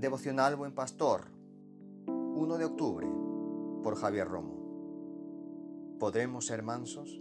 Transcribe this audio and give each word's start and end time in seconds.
Devocional 0.00 0.56
Buen 0.56 0.72
Pastor, 0.72 1.26
1 2.06 2.56
de 2.56 2.64
octubre, 2.64 3.06
por 3.82 3.96
Javier 3.96 4.28
Romo. 4.28 5.98
¿Podremos 5.98 6.46
ser 6.46 6.62
mansos? 6.62 7.20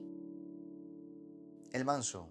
El 1.74 1.84
manso 1.84 2.30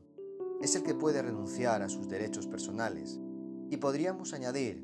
es 0.63 0.75
el 0.75 0.85
que 0.85 0.95
puede 0.95 1.21
renunciar 1.21 1.83
a 1.83 1.91
sus 1.91 2.09
derechos 2.09 2.47
personales 2.47 3.21
y 3.69 3.77
podríamos 3.77 4.33
añadir, 4.33 4.83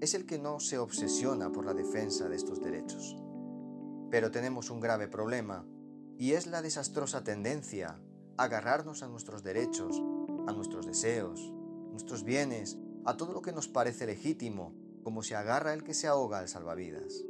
es 0.00 0.14
el 0.14 0.24
que 0.24 0.38
no 0.38 0.60
se 0.60 0.78
obsesiona 0.78 1.52
por 1.52 1.66
la 1.66 1.74
defensa 1.74 2.30
de 2.30 2.36
estos 2.36 2.62
derechos. 2.62 3.14
Pero 4.10 4.30
tenemos 4.30 4.70
un 4.70 4.80
grave 4.80 5.08
problema 5.08 5.66
y 6.16 6.32
es 6.32 6.46
la 6.46 6.62
desastrosa 6.62 7.22
tendencia 7.22 8.00
a 8.38 8.44
agarrarnos 8.44 9.02
a 9.02 9.08
nuestros 9.08 9.42
derechos, 9.42 10.02
a 10.46 10.52
nuestros 10.52 10.86
deseos, 10.86 11.52
nuestros 11.90 12.24
bienes, 12.24 12.78
a 13.04 13.18
todo 13.18 13.34
lo 13.34 13.42
que 13.42 13.52
nos 13.52 13.68
parece 13.68 14.06
legítimo 14.06 14.80
como 15.02 15.22
se 15.22 15.34
agarra 15.34 15.74
el 15.74 15.84
que 15.84 15.94
se 15.94 16.06
ahoga 16.06 16.38
al 16.38 16.48
salvavidas. 16.48 17.24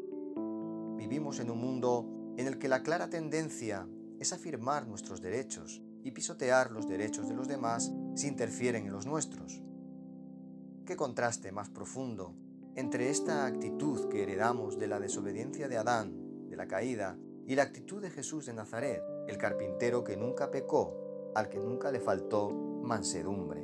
Vivimos 0.97 1.41
en 1.41 1.51
un 1.51 1.59
mundo 1.59 2.07
en 2.37 2.47
el 2.47 2.59
que 2.59 2.69
la 2.69 2.83
clara 2.83 3.11
tendencia 3.11 3.89
es 4.19 4.33
afirmar 4.33 4.87
nuestros 4.87 5.21
derechos 5.21 5.83
y 6.03 6.13
pisotear 6.13 6.71
los 6.71 6.89
derechos 6.89 7.29
de 7.29 7.35
los 7.35 7.49
demás 7.49 7.93
si 8.15 8.29
interfieren 8.29 8.87
en 8.87 8.93
los 8.93 9.07
nuestros. 9.07 9.63
¿Qué 10.87 10.97
contraste 10.97 11.53
más 11.53 11.71
profundo 11.71 12.35
entre 12.75 13.11
esta 13.11 13.47
actitud 13.47 14.09
que 14.09 14.23
heredamos 14.23 14.79
de 14.79 14.87
la 14.87 14.99
desobediencia 14.99 15.69
de 15.69 15.77
Adán, 15.77 16.49
de 16.49 16.57
la 16.57 16.67
caída, 16.67 17.19
y 17.47 17.55
la 17.55 17.65
actitud 17.65 18.01
de 18.01 18.11
Jesús 18.11 18.47
de 18.47 18.55
Nazaret, 18.55 19.03
el 19.29 19.37
carpintero 19.37 20.05
que 20.05 20.17
nunca 20.17 20.51
pecó, 20.51 21.33
al 21.35 21.49
que 21.49 21.59
nunca 21.59 21.91
le 21.91 22.01
faltó 22.01 22.51
mansedumbre? 22.51 23.63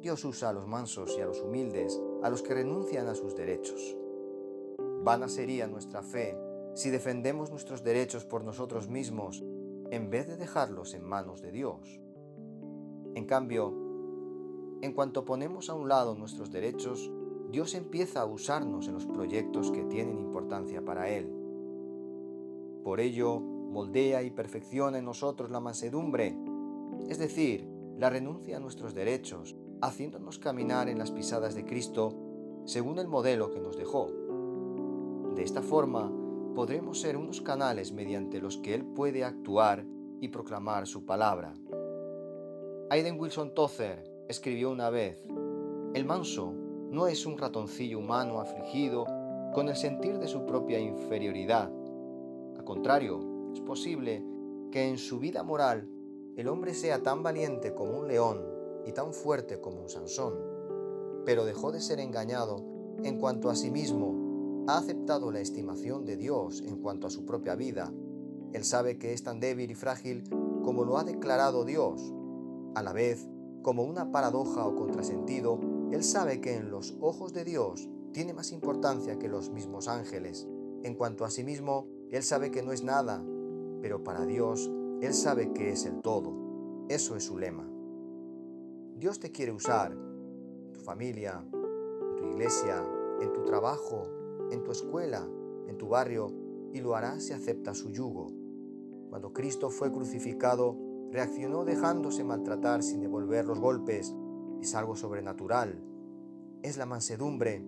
Dios 0.00 0.24
usa 0.24 0.48
a 0.48 0.52
los 0.52 0.66
mansos 0.66 1.14
y 1.18 1.20
a 1.20 1.26
los 1.26 1.42
humildes, 1.42 2.00
a 2.22 2.30
los 2.30 2.42
que 2.42 2.54
renuncian 2.54 3.08
a 3.08 3.14
sus 3.14 3.34
derechos. 3.34 3.96
Vana 5.02 5.28
sería 5.28 5.66
nuestra 5.66 6.02
fe 6.02 6.36
si 6.74 6.90
defendemos 6.90 7.50
nuestros 7.50 7.82
derechos 7.82 8.24
por 8.24 8.44
nosotros 8.44 8.88
mismos 8.88 9.42
en 9.90 10.10
vez 10.10 10.28
de 10.28 10.36
dejarlos 10.36 10.94
en 10.94 11.04
manos 11.04 11.42
de 11.42 11.52
Dios. 11.52 12.00
En 13.14 13.26
cambio, 13.26 13.74
en 14.82 14.92
cuanto 14.92 15.24
ponemos 15.24 15.68
a 15.68 15.74
un 15.74 15.88
lado 15.88 16.14
nuestros 16.14 16.50
derechos, 16.50 17.10
Dios 17.50 17.74
empieza 17.74 18.20
a 18.20 18.26
usarnos 18.26 18.86
en 18.86 18.94
los 18.94 19.06
proyectos 19.06 19.72
que 19.72 19.84
tienen 19.84 20.18
importancia 20.18 20.84
para 20.84 21.10
Él. 21.10 21.28
Por 22.84 23.00
ello, 23.00 23.40
moldea 23.40 24.22
y 24.22 24.30
perfecciona 24.30 24.98
en 24.98 25.04
nosotros 25.04 25.50
la 25.50 25.60
mansedumbre, 25.60 26.36
es 27.08 27.18
decir, 27.18 27.68
la 27.98 28.08
renuncia 28.08 28.56
a 28.56 28.60
nuestros 28.60 28.94
derechos, 28.94 29.56
haciéndonos 29.82 30.38
caminar 30.38 30.88
en 30.88 30.98
las 30.98 31.10
pisadas 31.10 31.54
de 31.54 31.64
Cristo 31.64 32.14
según 32.64 32.98
el 32.98 33.08
modelo 33.08 33.50
que 33.50 33.60
nos 33.60 33.76
dejó. 33.76 34.08
De 35.34 35.42
esta 35.42 35.62
forma, 35.62 36.12
podremos 36.54 37.00
ser 37.00 37.16
unos 37.16 37.40
canales 37.40 37.92
mediante 37.92 38.40
los 38.40 38.58
que 38.58 38.74
Él 38.74 38.84
puede 38.84 39.24
actuar 39.24 39.84
y 40.20 40.28
proclamar 40.28 40.86
su 40.86 41.06
palabra. 41.06 41.54
Aiden 42.90 43.18
Wilson 43.18 43.54
Tozer 43.54 44.04
escribió 44.28 44.70
una 44.70 44.90
vez, 44.90 45.24
El 45.94 46.04
manso 46.04 46.52
no 46.90 47.06
es 47.06 47.24
un 47.24 47.38
ratoncillo 47.38 47.98
humano 47.98 48.40
afligido 48.40 49.06
con 49.54 49.68
el 49.68 49.76
sentir 49.76 50.18
de 50.18 50.28
su 50.28 50.44
propia 50.44 50.78
inferioridad. 50.78 51.72
Al 52.56 52.64
contrario, 52.64 53.52
es 53.54 53.60
posible 53.60 54.24
que 54.70 54.88
en 54.88 54.98
su 54.98 55.18
vida 55.18 55.42
moral 55.42 55.88
el 56.36 56.48
hombre 56.48 56.74
sea 56.74 57.02
tan 57.02 57.22
valiente 57.22 57.74
como 57.74 57.98
un 57.98 58.08
león 58.08 58.59
y 58.86 58.92
tan 58.92 59.12
fuerte 59.12 59.60
como 59.60 59.82
un 59.82 59.88
Sansón, 59.88 60.34
pero 61.24 61.44
dejó 61.44 61.72
de 61.72 61.80
ser 61.80 62.00
engañado 62.00 62.64
en 63.02 63.18
cuanto 63.18 63.50
a 63.50 63.56
sí 63.56 63.70
mismo, 63.70 64.64
ha 64.68 64.78
aceptado 64.78 65.30
la 65.30 65.40
estimación 65.40 66.04
de 66.04 66.16
Dios 66.16 66.62
en 66.66 66.76
cuanto 66.76 67.06
a 67.06 67.10
su 67.10 67.24
propia 67.24 67.54
vida. 67.54 67.92
Él 68.52 68.64
sabe 68.64 68.98
que 68.98 69.12
es 69.12 69.22
tan 69.22 69.40
débil 69.40 69.70
y 69.70 69.74
frágil 69.74 70.24
como 70.62 70.84
lo 70.84 70.98
ha 70.98 71.04
declarado 71.04 71.64
Dios. 71.64 72.12
A 72.74 72.82
la 72.82 72.92
vez, 72.92 73.26
como 73.62 73.84
una 73.84 74.12
paradoja 74.12 74.66
o 74.66 74.76
contrasentido, 74.76 75.60
él 75.90 76.04
sabe 76.04 76.40
que 76.40 76.56
en 76.56 76.70
los 76.70 76.96
ojos 77.00 77.32
de 77.32 77.44
Dios 77.44 77.88
tiene 78.12 78.32
más 78.32 78.52
importancia 78.52 79.18
que 79.18 79.28
los 79.28 79.50
mismos 79.50 79.88
ángeles. 79.88 80.46
En 80.82 80.94
cuanto 80.94 81.24
a 81.24 81.30
sí 81.30 81.44
mismo, 81.44 81.86
él 82.10 82.22
sabe 82.22 82.50
que 82.50 82.62
no 82.62 82.72
es 82.72 82.82
nada, 82.82 83.24
pero 83.82 84.04
para 84.04 84.26
Dios, 84.26 84.70
él 85.00 85.14
sabe 85.14 85.52
que 85.52 85.70
es 85.70 85.84
el 85.84 86.00
todo. 86.00 86.86
Eso 86.88 87.16
es 87.16 87.24
su 87.24 87.38
lema. 87.38 87.68
Dios 89.00 89.18
te 89.18 89.32
quiere 89.32 89.50
usar 89.50 89.96
tu 90.74 90.80
familia, 90.80 91.42
tu 92.18 92.26
iglesia, 92.26 92.84
en 93.22 93.32
tu 93.32 93.44
trabajo, 93.44 94.06
en 94.50 94.62
tu 94.62 94.72
escuela, 94.72 95.26
en 95.66 95.78
tu 95.78 95.88
barrio, 95.88 96.30
y 96.74 96.82
lo 96.82 96.94
hará 96.94 97.18
si 97.18 97.32
acepta 97.32 97.72
su 97.72 97.88
yugo. 97.88 98.30
Cuando 99.08 99.32
Cristo 99.32 99.70
fue 99.70 99.90
crucificado, 99.90 100.76
reaccionó 101.10 101.64
dejándose 101.64 102.24
maltratar 102.24 102.82
sin 102.82 103.00
devolver 103.00 103.46
los 103.46 103.58
golpes. 103.58 104.14
Es 104.60 104.74
algo 104.74 104.94
sobrenatural. 104.94 105.82
Es 106.62 106.76
la 106.76 106.84
mansedumbre. 106.84 107.64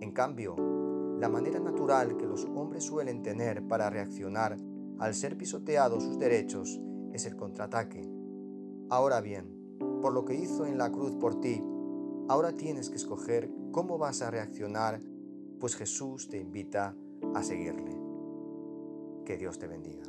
En 0.00 0.12
cambio, 0.12 0.54
la 1.18 1.30
manera 1.30 1.60
natural 1.60 2.18
que 2.18 2.26
los 2.26 2.44
hombres 2.44 2.84
suelen 2.84 3.22
tener 3.22 3.66
para 3.66 3.88
reaccionar 3.88 4.58
al 4.98 5.14
ser 5.14 5.38
pisoteados 5.38 6.02
sus 6.02 6.18
derechos 6.18 6.78
es 7.14 7.24
el 7.24 7.36
contraataque. 7.36 8.06
Ahora 8.90 9.22
bien, 9.22 9.61
por 10.02 10.12
lo 10.12 10.26
que 10.26 10.34
hizo 10.34 10.66
en 10.66 10.76
la 10.76 10.90
cruz 10.90 11.14
por 11.14 11.40
ti, 11.40 11.64
ahora 12.28 12.52
tienes 12.52 12.90
que 12.90 12.96
escoger 12.96 13.50
cómo 13.70 13.96
vas 13.96 14.20
a 14.20 14.30
reaccionar, 14.30 15.00
pues 15.60 15.76
Jesús 15.76 16.28
te 16.28 16.38
invita 16.38 16.94
a 17.34 17.42
seguirle. 17.42 17.96
Que 19.24 19.38
Dios 19.38 19.58
te 19.58 19.68
bendiga. 19.68 20.02